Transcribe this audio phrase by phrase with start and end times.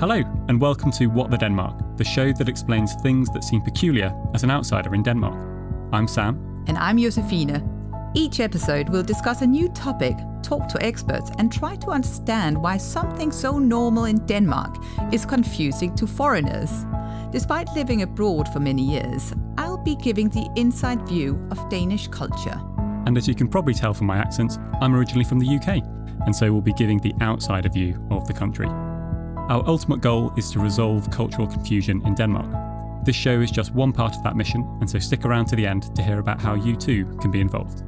[0.00, 4.10] Hello, and welcome to What the Denmark, the show that explains things that seem peculiar
[4.32, 5.36] as an outsider in Denmark.
[5.92, 6.64] I'm Sam.
[6.68, 7.62] And I'm Josefina.
[8.14, 12.78] Each episode we'll discuss a new topic, talk to experts, and try to understand why
[12.78, 14.74] something so normal in Denmark
[15.12, 16.86] is confusing to foreigners.
[17.30, 22.58] Despite living abroad for many years, I'll be giving the inside view of Danish culture.
[23.04, 25.84] And as you can probably tell from my accent, I'm originally from the UK,
[26.24, 28.66] and so we'll be giving the outsider view of the country.
[29.50, 33.04] Our ultimate goal is to resolve cultural confusion in Denmark.
[33.04, 35.66] This show is just one part of that mission, and so stick around to the
[35.66, 37.82] end to hear about how you too can be involved.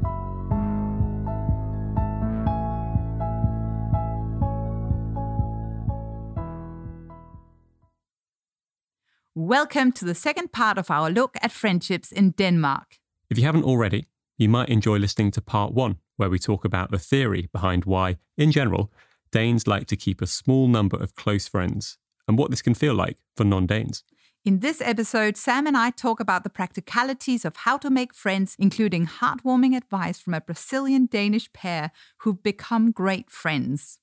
[9.36, 12.98] Welcome to the second part of our look at friendships in Denmark.
[13.30, 16.90] If you haven't already, you might enjoy listening to part one, where we talk about
[16.90, 18.90] the theory behind why, in general,
[19.32, 22.94] Danes like to keep a small number of close friends and what this can feel
[22.94, 24.04] like for non Danes.
[24.44, 28.56] In this episode, Sam and I talk about the practicalities of how to make friends,
[28.58, 33.98] including heartwarming advice from a Brazilian Danish pair who've become great friends.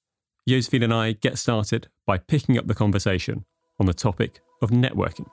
[0.48, 3.46] Josephine and I get started by picking up the conversation
[3.80, 5.30] on the topic of networking.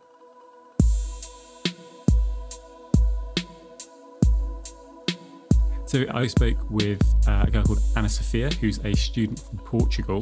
[5.86, 10.20] So I spoke with uh, a girl called Anna Sophia, who's a student from Portugal.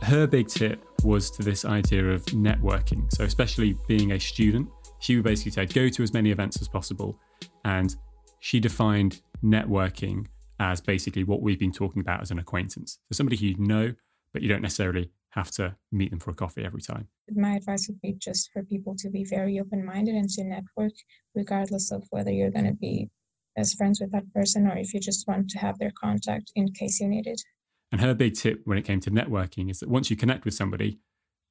[0.00, 3.12] Her big tip was to this idea of networking.
[3.12, 6.68] So especially being a student, she would basically say go to as many events as
[6.68, 7.20] possible,
[7.66, 7.94] and
[8.40, 10.26] she defined networking
[10.60, 13.00] as basically what we've been talking about as an acquaintance.
[13.12, 13.92] So somebody who you know,
[14.32, 17.06] but you don't necessarily have to meet them for a coffee every time.
[17.30, 20.94] My advice would be just for people to be very open minded and to network,
[21.34, 23.10] regardless of whether you're going to be
[23.58, 26.72] as friends with that person or if you just want to have their contact in
[26.72, 27.42] case you need it.
[27.90, 30.54] And her big tip when it came to networking is that once you connect with
[30.54, 31.00] somebody,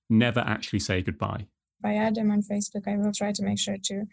[0.09, 1.47] never actually say goodbye.
[1.79, 4.05] If I add them on Facebook, I will try to make sure to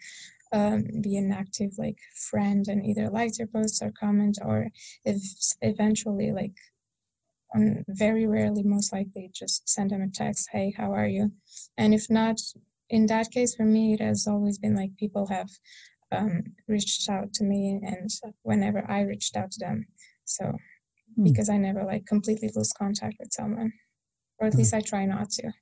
[0.52, 1.98] um, be an active like
[2.30, 4.68] friend and either like their posts or comment or
[5.04, 5.20] if
[5.62, 6.54] eventually like
[7.54, 11.32] um, very rarely most likely just send them a text hey how are you
[11.76, 12.40] and if not
[12.88, 15.50] in that case for me it has always been like people have
[16.16, 18.10] um, reached out to me and
[18.42, 19.86] whenever I reached out to them.
[20.24, 21.24] So mm.
[21.24, 23.72] because I never like completely lose contact with someone,
[24.38, 24.58] or at mm.
[24.58, 25.52] least I try not to.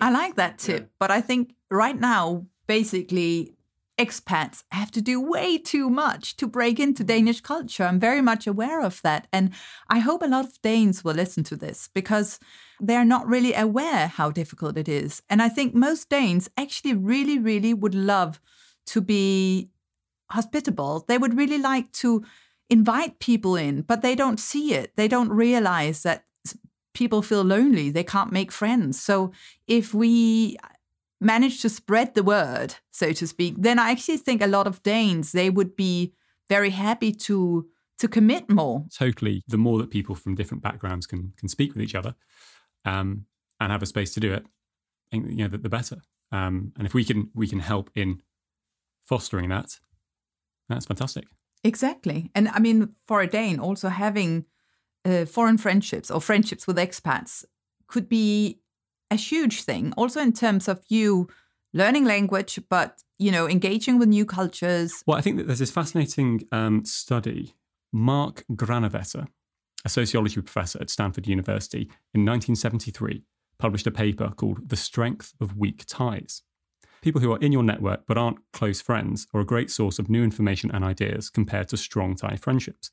[0.00, 0.88] I like that tip, yeah.
[0.98, 3.54] but I think right now, basically,
[3.98, 7.84] expats have to do way too much to break into Danish culture.
[7.84, 9.28] I'm very much aware of that.
[9.32, 9.52] And
[9.88, 12.40] I hope a lot of Danes will listen to this because
[12.80, 15.22] they're not really aware how difficult it is.
[15.30, 18.40] And I think most Danes actually really, really would love
[18.86, 19.70] to be
[20.34, 21.04] hospitable.
[21.08, 22.24] They would really like to
[22.68, 24.92] invite people in, but they don't see it.
[24.96, 26.24] They don't realize that
[26.94, 27.90] people feel lonely.
[27.90, 29.00] They can't make friends.
[29.00, 29.32] So
[29.66, 30.56] if we
[31.20, 34.82] manage to spread the word, so to speak, then I actually think a lot of
[34.82, 36.14] Danes they would be
[36.48, 37.66] very happy to
[37.98, 38.84] to commit more.
[38.96, 39.42] Totally.
[39.46, 42.14] The more that people from different backgrounds can can speak with each other
[42.84, 43.26] um,
[43.60, 44.46] and have a space to do it,
[45.12, 45.98] you know, the, the better.
[46.32, 48.22] Um, and if we can we can help in
[49.04, 49.78] fostering that,
[50.68, 51.24] that's fantastic.
[51.62, 52.30] Exactly.
[52.34, 54.44] And I mean, for a Dane, also having
[55.04, 57.44] uh, foreign friendships or friendships with expats
[57.86, 58.60] could be
[59.10, 61.28] a huge thing, also in terms of you
[61.72, 65.02] learning language, but you know, engaging with new cultures.
[65.06, 67.54] Well, I think that there's this fascinating um, study.
[67.92, 69.28] Mark Granovetter,
[69.84, 71.82] a sociology professor at Stanford University
[72.12, 73.22] in 1973,
[73.58, 76.42] published a paper called The Strength of Weak Ties.
[77.04, 80.08] People who are in your network but aren't close friends are a great source of
[80.08, 82.92] new information and ideas compared to strong tie friendships.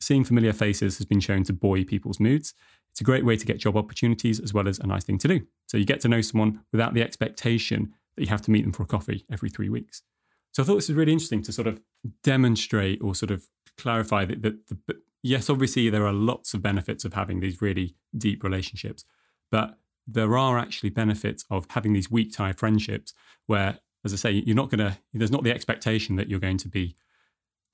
[0.00, 2.52] Seeing familiar faces has been shown to buoy people's moods.
[2.90, 5.28] It's a great way to get job opportunities as well as a nice thing to
[5.28, 5.42] do.
[5.68, 8.72] So you get to know someone without the expectation that you have to meet them
[8.72, 10.02] for a coffee every three weeks.
[10.50, 11.80] So I thought this was really interesting to sort of
[12.24, 13.46] demonstrate or sort of
[13.76, 17.94] clarify that, that the, yes, obviously there are lots of benefits of having these really
[18.16, 19.04] deep relationships,
[19.52, 19.78] but
[20.10, 23.12] there are actually benefits of having these weak tie friendships
[23.46, 26.58] where, as I say, you're not going to, there's not the expectation that you're going
[26.58, 26.96] to be,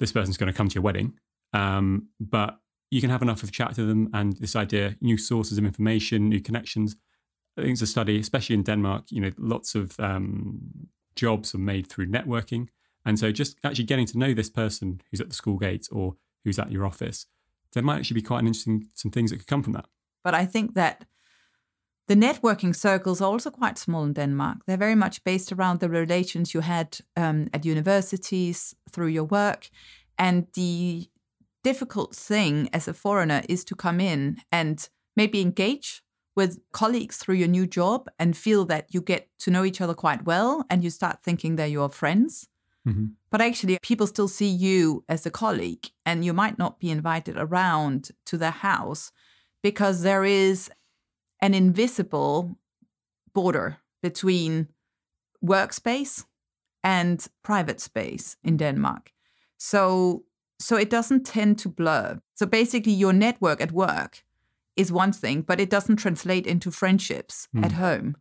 [0.01, 1.15] this person's going to come to your wedding.
[1.53, 2.59] Um, but
[2.91, 5.65] you can have enough of a chat to them and this idea, new sources of
[5.65, 6.97] information, new connections.
[7.57, 11.59] I think it's a study, especially in Denmark, you know, lots of um, jobs are
[11.59, 12.69] made through networking.
[13.05, 16.17] And so just actually getting to know this person who's at the school gate or
[16.45, 17.27] who's at your office,
[17.75, 19.87] there might actually be quite an interesting, some things that could come from that.
[20.25, 21.05] But I think that
[22.07, 24.59] the networking circles are also quite small in Denmark.
[24.67, 29.71] They're very much based around the relations you had um, at universities through your work.
[30.19, 31.09] And the
[31.63, 34.87] difficult thing as a foreigner is to come in and
[35.17, 36.03] maybe engage
[36.37, 39.95] with colleagues through your new job and feel that you get to know each other
[39.95, 42.49] quite well and you start thinking they're your friends.
[42.87, 43.07] Mm-hmm.
[43.31, 47.37] But actually, people still see you as a colleague and you might not be invited
[47.39, 49.11] around to their house
[49.63, 50.71] because there is
[51.41, 52.57] an invisible
[53.35, 54.69] border between
[55.45, 56.25] workspace
[56.83, 59.13] and private space in Denmark.
[59.59, 60.25] So
[60.61, 62.21] so it doesn't tend to blur.
[62.35, 64.25] So basically your network at work
[64.77, 67.65] is one thing, but it doesn't translate into friendships Hmm.
[67.65, 68.15] at home.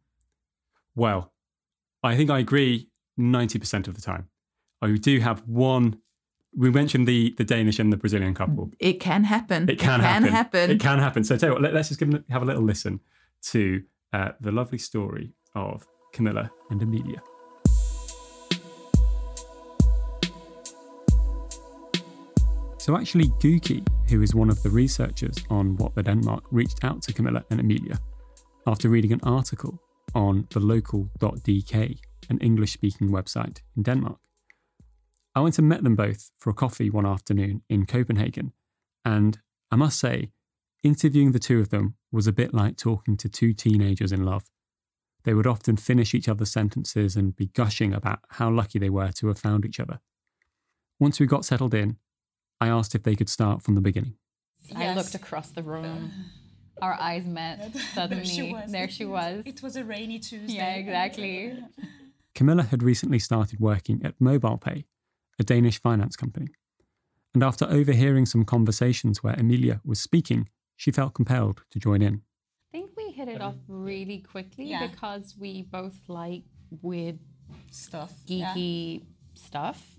[0.95, 1.31] Well,
[2.04, 4.27] I think I agree 90% of the time.
[4.81, 6.01] I do have one.
[6.55, 8.71] We mentioned the, the Danish and the Brazilian couple.
[8.79, 9.67] It can happen.
[9.69, 10.29] It can, happen.
[10.29, 10.71] happen.
[10.71, 11.23] It can happen.
[11.23, 13.00] So, tell you what, let, us just give, have a little listen
[13.44, 13.83] to
[14.13, 17.21] uh, the lovely story of Camilla and Amelia.
[22.77, 27.01] So, actually, Guki, who is one of the researchers on What the Denmark, reached out
[27.03, 27.97] to Camilla and Amelia
[28.67, 29.81] after reading an article
[30.13, 31.97] on the local.dk,
[32.29, 34.19] an English speaking website in Denmark.
[35.35, 38.53] I went and met them both for a coffee one afternoon in Copenhagen,
[39.03, 39.39] and
[39.71, 40.31] I must say,
[40.83, 44.51] interviewing the two of them was a bit like talking to two teenagers in love.
[45.24, 49.12] They would often finish each other's sentences and be gushing about how lucky they were
[49.13, 50.00] to have found each other.
[51.00, 51.97] Once we got settled in,
[52.62, 54.15] I asked if they could start from the beginning.
[54.75, 56.12] I looked across the room.
[56.81, 58.24] Our eyes met suddenly.
[58.25, 58.71] there she was.
[58.71, 59.44] There she was.
[59.45, 60.56] It was a rainy Tuesday.
[60.56, 61.57] Yeah, exactly.
[62.36, 64.86] Camilla had recently started working at MobilePay,
[65.39, 66.47] a Danish finance company.
[67.33, 72.21] And after overhearing some conversations where Emilia was speaking, she felt compelled to join in.
[72.74, 74.88] I think we hit it off really quickly Yeah.
[74.88, 76.44] because we both like
[76.81, 77.19] weird,
[77.71, 78.13] Stuff.
[78.25, 78.53] yeah.
[78.53, 79.03] geeky
[79.33, 79.95] stuff.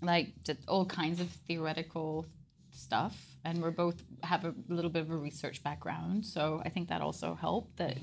[0.00, 0.32] Like
[0.68, 2.26] all kinds of theoretical
[2.70, 3.16] stuff.
[3.44, 6.24] And we're both have a little bit of a research background.
[6.24, 7.96] So I think that also helped that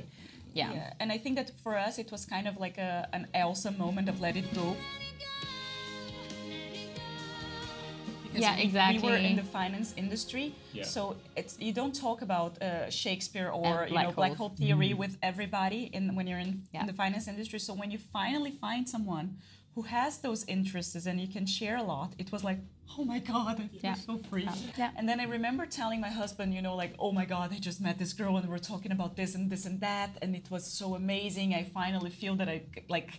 [0.53, 0.71] yeah.
[0.73, 3.71] Yeah, and I think that for us it was kind of like a, an Elsa
[3.71, 4.75] moment of let it go.
[8.35, 9.01] Because Yeah, we, exactly.
[9.01, 10.45] We were in the finance industry,
[10.83, 14.49] so it's you don't talk about uh, Shakespeare or And you know black black hole
[14.61, 16.81] theory with everybody in when you're in, Yeah.
[16.81, 17.59] in the finance industry.
[17.59, 19.27] So when you finally find someone
[19.75, 22.59] who has those interests and you can share a lot, it was like,
[22.97, 23.95] oh my god, I feel Yeah.
[24.09, 24.47] so free.
[24.77, 24.91] Yeah.
[24.97, 27.79] And then I remember telling my husband, you know, like, oh my God, I just
[27.87, 30.63] met this girl and we're talking about this and this and that, and it was
[30.81, 31.47] so amazing.
[31.53, 32.57] I finally feel that I
[32.97, 33.11] like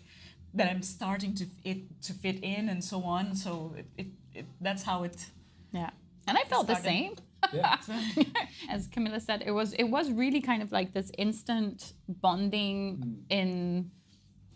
[0.59, 3.25] that I'm starting to it to fit in and so on.
[3.45, 5.27] So it, it, it that's how it.
[5.73, 5.91] Yeah.
[6.29, 6.89] And I felt the Started.
[6.89, 7.15] same.
[8.69, 13.17] As Camilla said, it was it was really kind of like this instant bonding mm.
[13.31, 13.91] in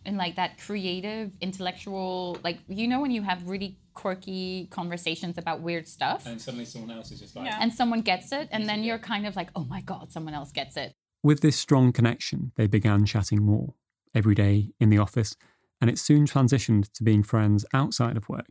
[0.07, 5.61] in like that creative, intellectual, like you know when you have really quirky conversations about
[5.61, 7.59] weird stuff And suddenly someone else is just like, Yeah.
[7.61, 10.53] and someone gets it and then you're kind of like, "Oh my god, someone else
[10.53, 13.75] gets it." With this strong connection, they began chatting more
[14.15, 15.37] every day in the office,
[15.81, 18.51] and it soon transitioned to being friends outside of work.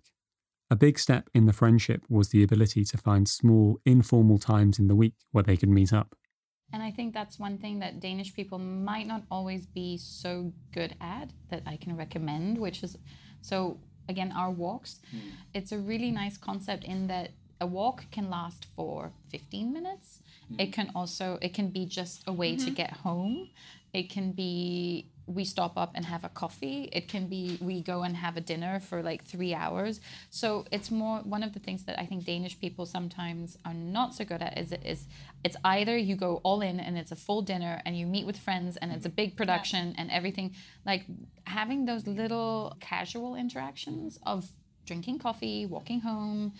[0.71, 4.87] A big step in the friendship was the ability to find small, informal times in
[4.87, 6.15] the week where they could meet up.
[6.71, 10.95] And I think that's one thing that Danish people might not always be so good
[11.01, 12.95] at that I can recommend, which is
[13.41, 13.79] so
[14.09, 14.99] again, our walks.
[15.11, 15.29] Hmm.
[15.53, 20.21] It's a really nice concept in that a walk can last for 15 minutes.
[20.57, 20.71] It hmm.
[20.71, 22.73] can also it can be just a way to mm-hmm.
[22.73, 23.49] get home.
[23.93, 26.89] It can be we stop up and have a coffee.
[26.91, 30.01] It can be we go and have a dinner for like three hours.
[30.31, 34.15] So it's more one of the things that I think Danish people sometimes are not
[34.15, 35.05] so good at is is
[35.43, 38.37] it's either you go all in and it's a full dinner and you meet with
[38.37, 39.15] friends and it's a mm-hmm.
[39.15, 40.55] big production and everything.
[40.85, 41.05] Like
[41.45, 44.47] having those little casual interactions of
[44.85, 46.53] drinking coffee, walking home,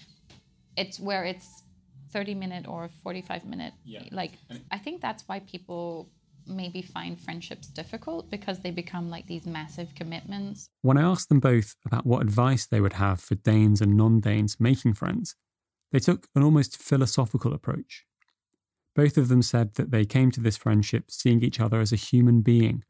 [0.77, 1.63] it's where it's
[2.11, 4.01] 30 minute or 45 minute yeah.
[4.11, 4.31] like
[4.71, 6.09] i think that's why people
[6.49, 11.39] maybe find friendships difficult because they become like these massive commitments When I asked them
[11.39, 15.35] both about what advice they would have for Danes and non Danes making friends,
[15.91, 18.05] they took an almost philosophical approach.
[18.95, 21.95] Both of them said that they came to this friendship seeing each other as a
[21.95, 22.83] human being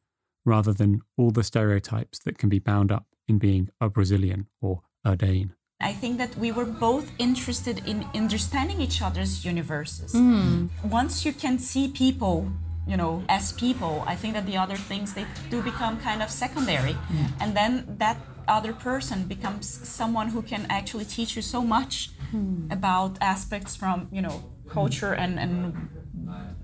[0.46, 4.82] rather than all the stereotypes that can be bound up in being a Brazilian or
[5.06, 5.54] a Dane.
[5.82, 10.12] I think that we were both interested in understanding each other's universes.
[10.12, 10.68] Hmm.
[10.84, 12.52] Once you can see people,
[12.90, 16.30] you know, as people, I think that the other things they do become kind of
[16.30, 16.96] secondary,
[17.42, 18.18] and then that
[18.48, 19.66] other person becomes
[20.00, 22.10] someone who can actually teach you so much
[22.72, 24.38] about aspects from you know
[24.70, 25.54] culture and and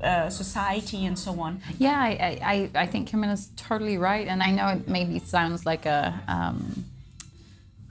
[0.04, 1.52] uh, society and so on.
[1.80, 4.28] yeah I, I, I- I think Camilla's totally right.
[4.32, 6.58] And i know it maybe sounds like a um,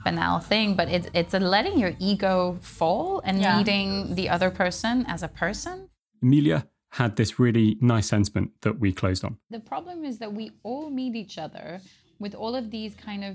[0.05, 3.57] banal thing but it's, it's a letting your ego fall and Yeah.
[3.57, 5.89] meeting the other person as a person.
[6.21, 6.59] Emilia
[6.95, 9.37] had this really nice sentiment that we closed on.
[9.49, 11.81] The problem is that we all meet each other
[12.19, 13.33] with all of these kind of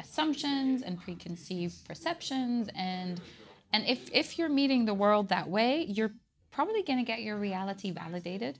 [0.00, 3.20] assumptions and preconceived perceptions and
[3.74, 6.12] and if if you're meeting the world that way, you're
[6.50, 8.58] probably going to get your reality validated.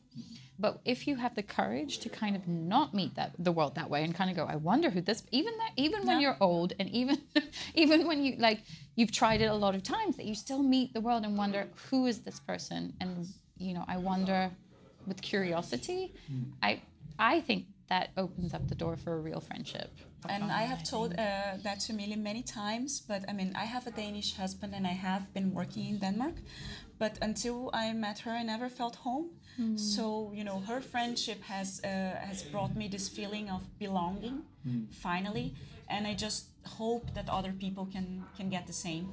[0.58, 3.90] But if you have the courage to kind of not meet that the world that
[3.90, 6.22] way and kind of go, I wonder who this even that even when Yeah.
[6.22, 7.18] you're old and even
[7.74, 8.60] even when you like
[8.96, 11.68] you've tried it a lot of times that you still meet the world and wonder
[11.90, 13.26] who is this person and
[13.68, 14.50] you know I wonder
[15.06, 16.12] with curiosity
[16.62, 16.72] I
[17.18, 19.90] I think that opens up the door for a real friendship.
[20.28, 21.18] And I have told uh,
[21.66, 24.96] that to Millie many times, but I mean, I have a Danish husband and I
[25.08, 26.36] have been working in Denmark,
[26.98, 29.26] but until I met her, I never felt home.
[29.76, 31.88] So you know, her friendship has uh,
[32.28, 34.36] has brought me this feeling of belonging,
[34.90, 35.54] finally,
[35.88, 36.46] and I just
[36.78, 39.06] hope that other people can can get the same.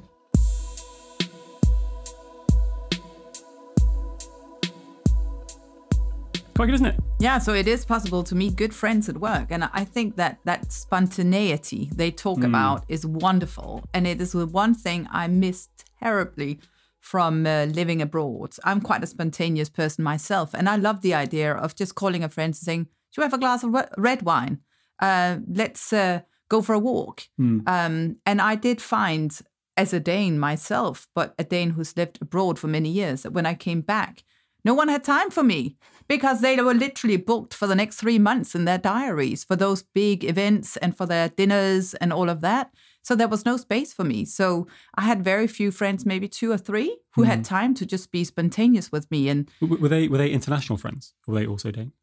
[6.60, 7.00] Quite good, isn't it?
[7.22, 9.48] Yeah, so it is possible to meet good friends at work.
[9.50, 13.86] And I think that that spontaneity they talk about is wonderful.
[13.94, 15.70] And it is the one thing I miss
[16.04, 16.60] terribly
[17.00, 18.56] from uh, living abroad.
[18.66, 20.54] I'm quite a spontaneous person myself.
[20.54, 23.34] And I love the idea of just calling a friend and saying, Should we have
[23.34, 24.60] a glass of red wine?
[25.02, 27.30] Uh, let's uh, go for a walk.
[27.68, 29.40] Um, and I did find,
[29.78, 33.46] as a Dane myself, but a Dane who's lived abroad for many years, that when
[33.46, 34.26] I came back,
[34.64, 38.20] no one had time for me because they were literally booked for the next three
[38.20, 42.42] months in their diaries for those big events and for their dinners and all of
[42.42, 42.74] that.
[43.04, 44.26] So there was no space for me.
[44.26, 47.56] So I had very few friends, maybe two or three, who had mm-hmm.
[47.56, 51.14] time to just be spontaneous with me and Were they were they international friends?
[51.28, 51.94] Or were they also Dane?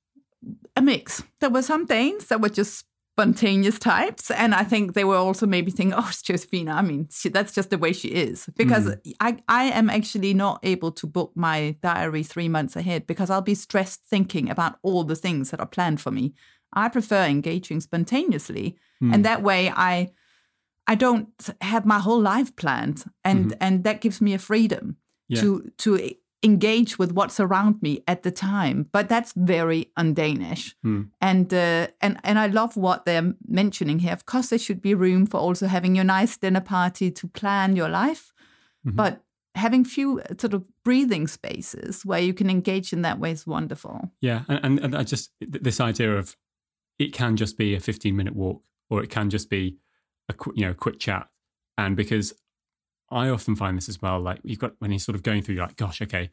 [0.74, 1.22] a mix.
[1.40, 2.86] There were some Danes that were just
[3.16, 6.72] spontaneous types, and I think they were also maybe thinking, "Oh, it's Josephina.
[6.72, 9.10] I mean, she, that's just the way she is." Because mm-hmm.
[9.20, 13.40] I, I am actually not able to book my diary three months ahead because I'll
[13.40, 16.34] be stressed thinking about all the things that are planned for me.
[16.74, 19.22] I prefer engaging spontaneously, and mm.
[19.22, 20.10] that way I,
[20.86, 21.28] I don't
[21.62, 23.62] have my whole life planned, and mm-hmm.
[23.62, 25.40] and that gives me a freedom Yeah.
[25.40, 25.94] to to
[26.42, 28.88] engage with what's around me at the time.
[28.92, 30.76] But that's very un-Danish,
[31.20, 34.12] and uh, and and I love what they're mentioning here.
[34.12, 37.76] Of course, there should be room for also having your nice dinner party to plan
[37.76, 38.32] your life,
[38.84, 39.22] but
[39.56, 43.46] having few uh, sort of breathing spaces where you can engage in that way is
[43.46, 44.12] wonderful.
[44.20, 46.36] Yeah, and, and, and I just this idea of
[46.98, 49.78] it can just be a 15 minute walk, or it can just be
[50.28, 51.28] a you know quick chat,
[51.76, 52.34] and because
[53.10, 55.56] I often find this as well, like you've got when you're sort of going through,
[55.56, 56.30] you're like, gosh, okay,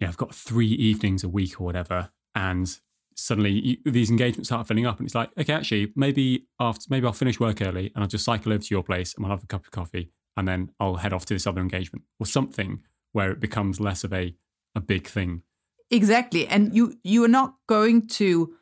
[0.00, 2.68] yeah, I've got three evenings a week or whatever, and
[3.16, 7.06] suddenly you, these engagements start filling up, and it's like, okay, actually, maybe after maybe
[7.06, 9.44] I'll finish work early and I'll just cycle over to your place and we'll have
[9.44, 12.80] a cup of coffee, and then I'll head off to this other engagement or something
[13.12, 14.34] where it becomes less of a
[14.74, 15.42] a big thing.
[15.90, 16.48] Exactly.
[16.48, 18.54] And you you are not going to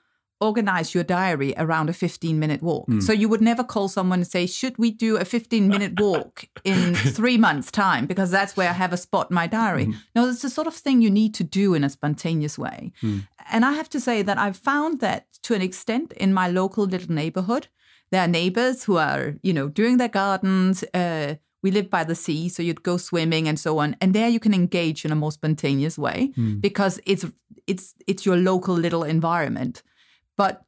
[0.43, 2.87] organize your diary around a 15 minute walk.
[2.87, 3.01] Hmm.
[3.01, 6.45] So you would never call someone and say, "Should we do a 15 minute walk
[6.65, 9.93] in 3 months time because that's where I have a spot in my diary." Hmm.
[10.15, 12.93] No, it's the sort of thing you need to do in a spontaneous way.
[13.01, 13.19] Hmm.
[13.51, 16.85] And I have to say that I've found that to an extent in my local
[16.85, 17.69] little neighborhood.
[18.11, 22.15] There are neighbors who are, you know, doing their gardens, uh, we live by the
[22.15, 23.97] sea, so you'd go swimming and so on.
[24.01, 27.25] And there you can engage in a more spontaneous way because it's
[27.67, 29.83] it's it's your local little environment.
[30.37, 30.63] But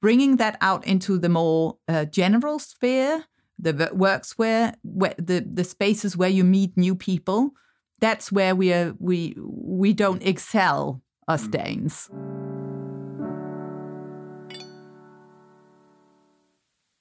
[0.00, 3.24] bringing that out into the more uh, general sphere,
[3.58, 7.50] the w- work sphere, where the the spaces where you meet new people,
[8.00, 12.08] that's where we are we we don't excel us Danes.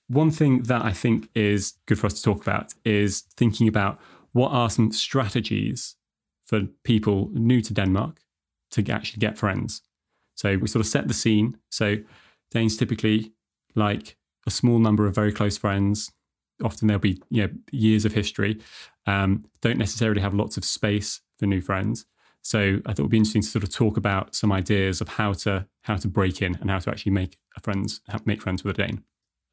[0.07, 3.99] One thing that I think is good for us to talk about is thinking about
[4.33, 5.95] what are some strategies
[6.45, 8.19] for people new to Denmark
[8.71, 9.81] to actually get friends.
[10.35, 11.57] So we sort of set the scene.
[11.69, 11.97] So
[12.51, 13.33] Danes typically
[13.73, 16.11] like a small number of very close friends.
[16.63, 18.61] Often there'll be you know years of history.
[19.07, 22.05] Um, don't necessarily have lots of space for new friends.
[22.41, 25.09] So I thought it would be interesting to sort of talk about some ideas of
[25.09, 28.77] how to how to break in and how to actually make friends make friends with
[28.79, 29.03] a Dane.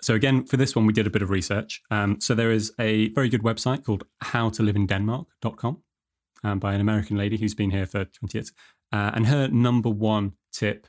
[0.03, 1.81] So again, for this one, we did a bit of research.
[1.91, 5.83] Um, so there is a very good website called howtoliveindenmark.com
[6.43, 8.53] um, by an American lady who's been here for 20 years.
[8.93, 10.87] Uh, and her number one tip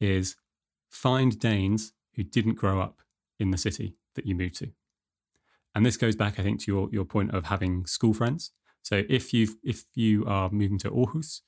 [0.00, 0.36] is
[0.88, 3.02] find Danes who didn't grow up
[3.38, 4.70] in the city that you moved to.
[5.74, 8.52] And this goes back, I think, to your, your point of having school friends.
[8.82, 11.40] So if you if you are moving to Aarhus,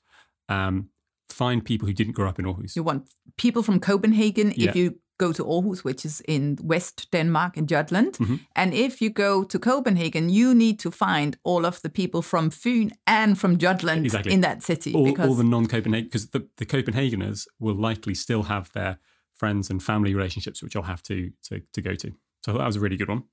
[0.48, 0.88] um,
[1.28, 2.76] find people who didn't grow up in Aarhus.
[2.76, 4.52] You want people from Copenhagen.
[4.56, 4.70] Yeah.
[4.70, 8.14] If you go to Aarhus, which is in West Denmark in Jutland.
[8.14, 8.36] Mm-hmm.
[8.54, 12.50] And if you go to Copenhagen, you need to find all of the people from
[12.50, 14.32] Fyn and from Jutland Exactly.
[14.32, 14.92] in that city.
[14.92, 18.98] all, because all the non-Copenhagen because the, the Copenhageners will likely still have their
[19.32, 22.12] friends and family relationships, which I'll have to to to go to.
[22.44, 23.24] So that was a really good one.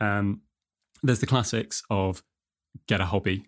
[0.00, 0.42] Um,
[1.02, 2.22] there's the classics of
[2.86, 3.44] get a hobby,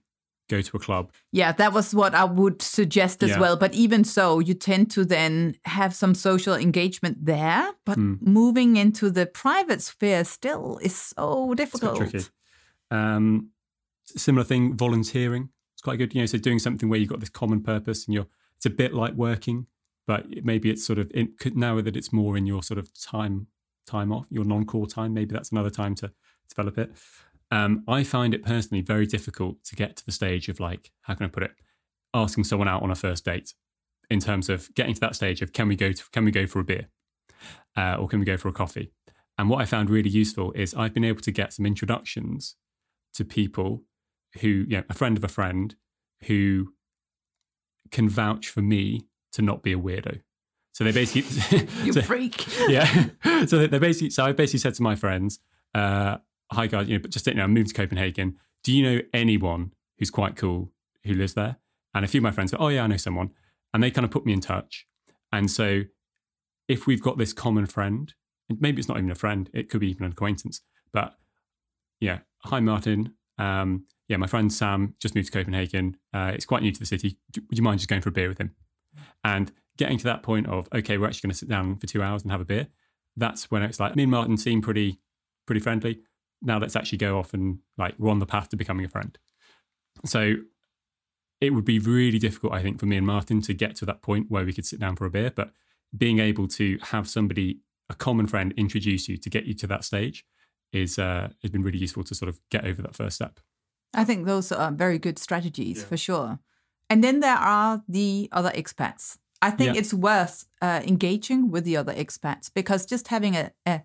[0.48, 1.10] go to a club.
[1.32, 3.40] Yeah, that was what I would suggest as Yeah.
[3.40, 3.56] well.
[3.56, 7.72] But even so, you tend to then have some social engagement there.
[7.86, 8.20] But Mm.
[8.22, 11.96] moving into the private sphere still is so difficult.
[11.96, 12.26] tricky.
[12.90, 13.50] Um,
[14.04, 15.48] similar thing, volunteering.
[15.74, 16.14] It's quite good.
[16.14, 18.26] You know, so doing something where you've got this common purpose and you're.
[18.56, 19.66] It's a bit like working,
[20.06, 22.88] but maybe it's sort of in, could- now that it's more in your sort of
[22.98, 23.46] time
[23.86, 25.12] time off, your non-core time.
[25.12, 26.10] Maybe that's another time to
[26.48, 26.92] develop it.
[27.54, 31.14] Um, I find it personally very difficult to get to the stage of like, how
[31.14, 31.52] can I put it,
[32.12, 33.54] asking someone out on a first date,
[34.10, 36.46] in terms of getting to that stage of can we go to can we go
[36.46, 36.88] for a beer,
[37.76, 38.90] uh, or can we go for a coffee?
[39.38, 42.56] And what I found really useful is I've been able to get some introductions
[43.14, 43.82] to people
[44.40, 45.74] who, you know, a friend of a friend
[46.24, 46.72] who
[47.90, 50.20] can vouch for me to not be a weirdo.
[50.72, 52.44] So they basically, You so- freak.
[52.68, 53.06] yeah.
[53.46, 55.38] so they- they basically, so I basically said to my friends,
[55.74, 56.18] uh,
[56.54, 58.36] "Hi guys, you know, but just you know, I moved to Copenhagen.
[58.62, 60.72] Do you know anyone who's quite cool
[61.04, 61.56] who lives there?"
[61.94, 63.30] And a few of my friends said, "Oh yeah, I know someone,"
[63.72, 64.86] and they kind of put me in touch.
[65.32, 65.82] And so,
[66.68, 68.12] if we've got this common friend,
[68.48, 70.60] and maybe it's not even a friend, it could be even an acquaintance,
[70.92, 71.14] but
[72.00, 73.14] yeah, hi Martin.
[73.38, 75.96] Um, yeah, my friend Sam just moved to Copenhagen.
[76.12, 77.18] Uh, it's quite new to the city.
[77.32, 78.54] Do- Would you mind just going for a beer with him?
[79.24, 82.02] And getting to that point of okay, we're actually going to sit down for two
[82.02, 82.68] hours and have a beer.
[83.16, 85.00] That's when it's like me and Martin seem pretty,
[85.46, 86.00] pretty friendly.
[86.44, 89.16] Now let's actually go off and like we're on the path to becoming a friend.
[90.04, 90.34] So
[91.40, 94.02] it would be really difficult, I think, for me and Martin to get to that
[94.02, 95.32] point where we could sit down for a beer.
[95.34, 95.50] But
[95.96, 99.84] being able to have somebody, a common friend, introduce you to get you to that
[99.84, 100.24] stage
[100.72, 103.40] is uh, has been really useful to sort of get over that first step.
[103.94, 106.40] I think those are very good strategies for sure.
[106.90, 109.18] And then there are the other expats.
[109.40, 109.80] I think Yeah.
[109.80, 113.82] it's worth uh, engaging with the other expats because just having a, a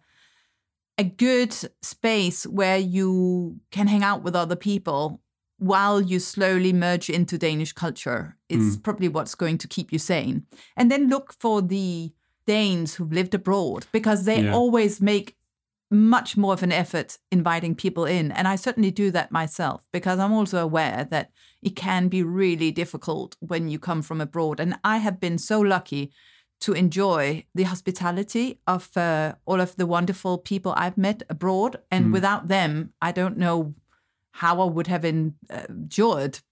[0.99, 5.21] a good space where you can hang out with other people
[5.57, 8.83] while you slowly merge into Danish culture is mm.
[8.83, 10.45] probably what's going to keep you sane.
[10.75, 12.12] And then look for the
[12.45, 14.53] Danes who've lived abroad because they Yeah.
[14.53, 15.38] always make
[15.89, 18.31] much more of an effort inviting people in.
[18.33, 21.31] And I certainly do that myself because I'm also aware that
[21.62, 24.59] it can be really difficult when you come from abroad.
[24.59, 26.12] And I have been so lucky
[26.62, 31.78] to enjoy the hospitality of uh, all of the wonderful people I've met abroad.
[31.89, 33.76] And without them, I don't know
[34.32, 35.63] how I would have en- uh,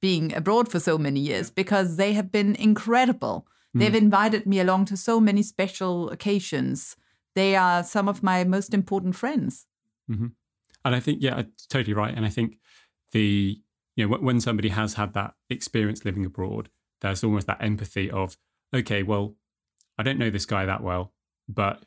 [0.02, 3.48] being abroad for so many years because they have been incredible.
[3.74, 6.96] They've invited me along to so many special occasions.
[7.36, 9.68] They are some of my most important friends.
[10.84, 12.16] And I think, yeah, totally right.
[12.16, 12.58] And I think
[13.12, 13.62] the,
[13.96, 16.70] you know, when somebody has had that experience living abroad,
[17.02, 18.38] there's almost that empathy of,
[18.74, 19.36] okay, well,
[19.98, 21.14] I don't know this guy that well,
[21.48, 21.80] but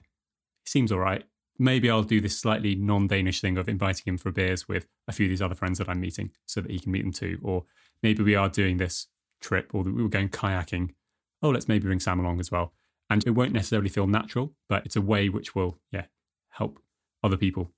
[0.64, 1.24] he seems all right.
[1.58, 5.12] Maybe I'll do this slightly non Danish thing of inviting him for beers with a
[5.12, 7.38] few of these other friends that I'm meeting so that he can meet them too.
[7.42, 7.64] Or
[8.02, 9.06] maybe we are doing this
[9.40, 10.90] trip or we were going kayaking.
[11.42, 12.72] Oh, let's maybe bring Sam along as well.
[13.10, 16.04] And it won't necessarily feel natural, but it's a way which will, yeah,
[16.50, 16.78] help
[17.22, 17.70] other people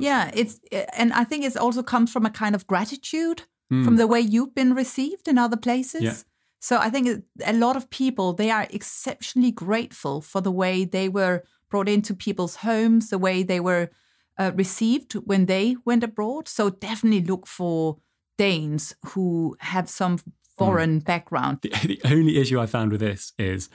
[0.00, 0.60] Yeah, it's
[0.96, 3.84] and I think it also comes from a kind of gratitude Mm.
[3.84, 6.00] from the way you've been received in other places.
[6.02, 6.14] Yeah.
[6.60, 11.08] So I think a lot of people they are exceptionally grateful for the way they
[11.08, 13.90] were brought into people's homes, the way they were
[14.38, 16.48] uh, received when they went abroad.
[16.48, 17.98] So definitely look for
[18.36, 20.18] Danes who have some
[20.56, 21.58] foreign background.
[21.62, 23.68] the, the only issue I found with this is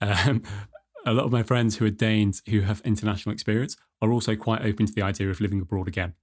[0.00, 0.42] um,
[1.06, 4.62] a lot of my friends who are Danes who have international experience are also quite
[4.62, 6.14] open to the idea of living abroad again.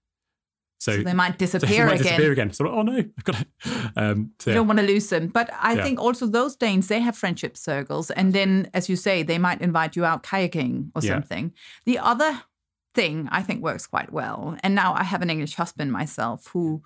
[0.80, 2.04] So, So they might so they disappear might again.
[2.04, 2.54] disappear again.
[2.54, 3.46] So, oh no, I've got to.
[3.98, 5.28] Um, so, you don't want to lose them.
[5.28, 5.84] But I Yeah.
[5.84, 8.12] think also those Danes, they have friendship circles.
[8.12, 11.14] And then, as you say, they might invite you out kayaking or Yeah.
[11.14, 11.54] something.
[11.86, 12.44] The other
[12.94, 16.82] thing I think works quite well, and now I have an English husband myself who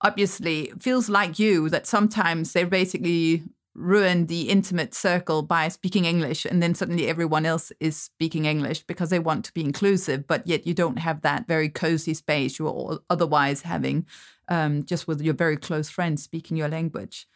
[0.00, 3.42] obviously feels like you that sometimes they're basically
[3.74, 8.84] ruin the intimate circle by speaking English and then suddenly everyone else is speaking English
[8.84, 12.58] because they want to be inclusive, but yet you don't have that very cozy space
[12.58, 14.06] you're otherwise having
[14.48, 17.26] um, just with your very close friends speaking your language.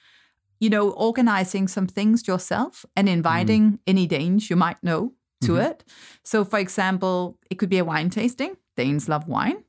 [0.61, 5.85] You know, organizing some things yourself and inviting any Danes you might know to it.
[6.25, 8.57] So, for example, it could be a wine tasting.
[8.77, 9.63] Danes love wine.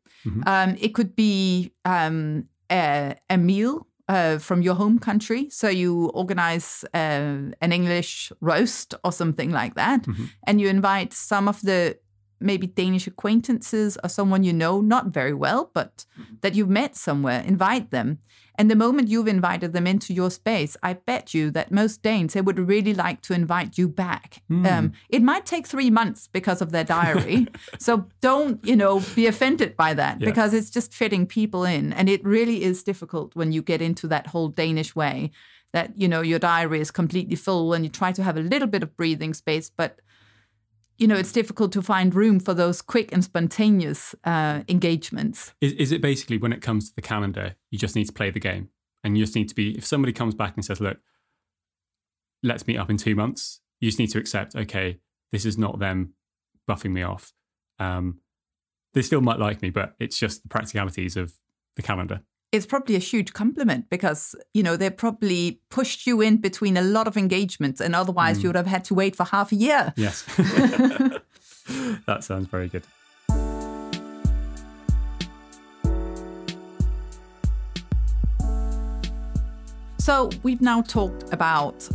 [0.47, 5.49] Um, it could be um, a, a meal uh, from your home country.
[5.49, 10.05] So you organize uh, an English roast or something like that,
[10.47, 11.97] and you invite some of the
[12.41, 16.05] maybe Danish acquaintances or someone you know not very well, but
[16.41, 18.17] that you've met somewhere, invite them.
[18.59, 22.33] And the moment you've invited them into your space, I bet you that most Danes
[22.33, 24.43] they would really like to invite you back.
[24.49, 27.47] Um, it might take three months because of their diary,
[27.79, 30.25] so don't you know be offended by that Yeah.
[30.29, 34.07] because it's just fitting people in, and it really is difficult when you get into
[34.09, 35.31] that whole Danish way
[35.71, 38.67] that you know your diary is completely full and you try to have a little
[38.67, 39.99] bit of breathing space, but
[40.99, 45.53] you know it's difficult to find room for those quick and spontaneous uh, engagements.
[45.61, 48.29] Is, is it basically when it comes to the calendar, you just need to play
[48.29, 48.69] the game
[49.03, 50.97] and you just need to be, if somebody comes back and says, look,
[52.43, 54.99] let's meet up in two months, you just need to accept, okay,
[55.31, 56.13] this is not them
[56.69, 57.33] buffing me off.
[57.79, 58.19] Um,
[58.93, 61.33] they still might like me, but it's just the practicalities of
[61.75, 62.21] the calendar.
[62.51, 66.81] It's probably a huge compliment because you know they probably pushed you in between a
[66.81, 68.47] lot of engagements, and otherwise you mm.
[68.49, 69.93] would have had to wait for half a year.
[69.95, 70.23] Yes.
[72.07, 72.83] that sounds very good.
[79.99, 81.87] So we've now talked about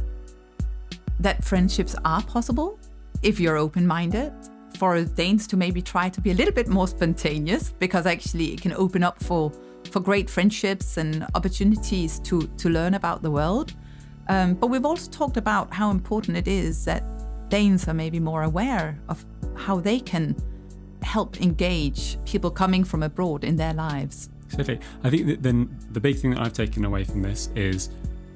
[1.19, 2.79] that friendships are possible
[3.23, 4.33] if you're open-minded.
[4.79, 8.61] For Danes to maybe try to be a little bit more spontaneous because actually it
[8.61, 9.53] can open up for
[9.95, 13.73] for great friendships and opportunities to to learn about the world.
[14.29, 17.03] Um, but we've also talked about how important it is that
[17.49, 20.35] Danes are maybe more aware of how they can
[21.03, 24.31] help engage people coming from abroad in their lives.
[24.47, 24.81] Exactly.
[25.05, 25.59] I think that then
[25.93, 27.91] the big thing that I've taken away from this is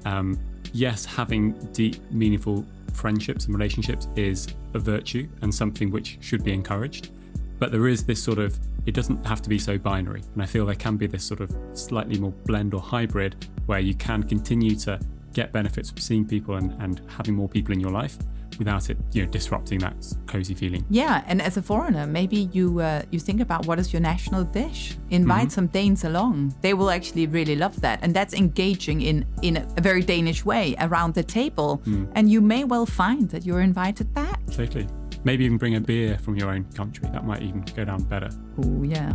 [0.05, 0.39] um,
[0.71, 6.53] yes, having deep, meaningful friendships and relationships is a virtue and something which should be
[6.53, 7.11] encouraged.
[7.57, 10.23] But there is this sort of, it doesn't have to be so binary.
[10.33, 13.79] And I feel there can be this sort of slightly more blend or hybrid where
[13.79, 14.99] you can continue to
[15.33, 18.17] get benefits from seeing people and, and having more people in your life
[18.57, 19.95] without it, you know, disrupting that
[20.27, 20.85] cozy feeling.
[20.89, 24.43] Yeah, and as a foreigner, maybe you uh, you think about what is your national
[24.43, 24.97] dish.
[25.09, 29.57] Invite some Danes along; they will actually really love that, and that's engaging in in
[29.57, 31.81] a very Danish way around the table.
[32.15, 34.39] And you may well find that you're invited back.
[34.51, 34.87] Totally.
[35.23, 37.09] Maybe even bring a beer from your own country.
[37.11, 38.29] That might even go down better.
[38.57, 39.13] Oh yeah.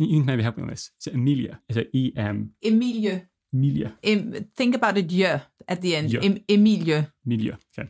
[0.00, 0.92] Can you maybe help me on this?
[0.98, 1.60] Is it Emilia?
[1.68, 2.52] It E M?
[2.64, 3.28] Emilie.
[3.52, 3.92] Emilia.
[4.02, 6.10] Em, think about it, yeah, at the end.
[6.10, 6.24] Yeah.
[6.24, 7.06] Em, Emilie.
[7.26, 7.58] Emilia.
[7.76, 7.86] Okay.